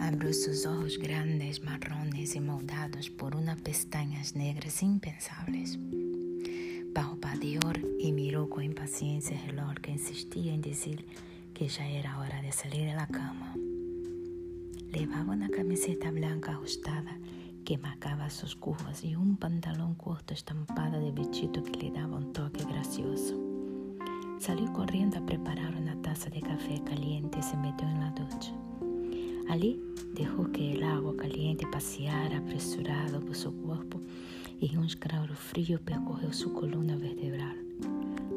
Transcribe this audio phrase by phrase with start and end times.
[0.00, 5.78] Abrió sus ojos grandes, marrones y moldados por unas pestañas negras impensables.
[6.94, 7.60] Parpadeó
[7.98, 11.04] y miró con impaciencia el reloj que insistía en decir
[11.52, 13.54] que ya era hora de salir de la cama.
[14.94, 17.18] Llevaba una camiseta blanca ajustada
[17.66, 22.32] que marcaba sus curvas y un pantalón corto estampado de bichito que le daba un
[22.32, 23.38] toque gracioso.
[24.38, 28.54] Salió corriendo a preparar una taza de café caliente y se metió en la ducha.
[29.48, 29.80] Allí
[30.14, 34.00] dejó que el agua caliente paseara apresurado por su cuerpo
[34.60, 34.88] y un
[35.34, 37.56] frío percorrió su columna vertebral.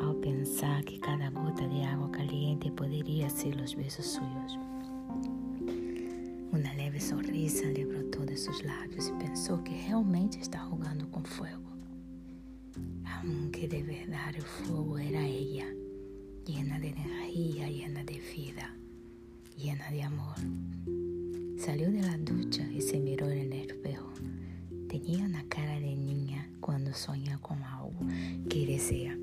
[0.00, 4.58] Al pensar que cada gota de agua caliente podría ser los besos suyos.
[6.52, 11.24] Una leve sonrisa le brotó de sus labios y pensó que realmente está jugando con
[11.24, 11.70] fuego.
[13.04, 15.66] Aunque de verdad el fuego era ella,
[16.44, 18.74] llena de energía, llena de vida,
[19.60, 20.36] llena de amor.
[21.58, 24.10] Salió de la ducha y se miró en el espejo.
[24.88, 27.92] Tenía una cara de niña cuando sueña con algo
[28.48, 29.16] que desea,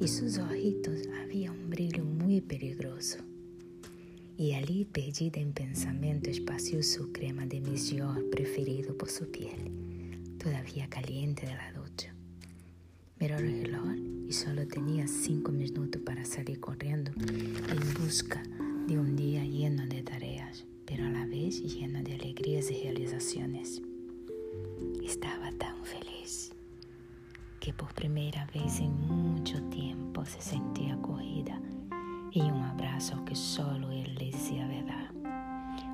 [0.00, 3.18] y sus ojitos había un brillo muy peligroso
[4.36, 10.88] y allí perdida en pensamiento espació su crema de misión preferido por su piel, todavía
[10.88, 12.14] caliente de la ducha.
[13.18, 13.96] Miró el reloj
[14.28, 18.42] y solo tenía cinco minutos para salir corriendo en busca
[18.86, 23.80] de un día lleno de tareas, pero a la vez lleno de alegrías y realizaciones.
[25.02, 26.52] Estaba tan feliz
[27.60, 31.58] que por primera vez en mucho tiempo se sentía acogida
[32.30, 35.10] y un abrazo que solo él le decía verdad.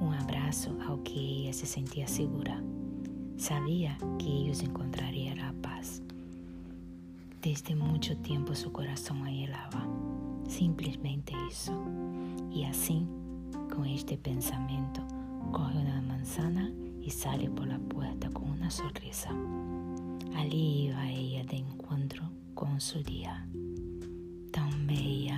[0.00, 2.60] Un abrazo al que ella se sentía segura.
[3.36, 6.02] Sabía que ellos encontrarían la paz.
[7.40, 9.86] Desde mucho tiempo su corazón anhelaba
[10.48, 11.72] simplemente eso.
[12.54, 13.06] Y así,
[13.74, 15.02] con este pensamiento,
[15.52, 16.70] coge una manzana
[17.00, 19.30] y sale por la puerta con una sonrisa.
[20.36, 23.48] Allí iba ella de encuentro con su día,
[24.50, 25.31] tan bella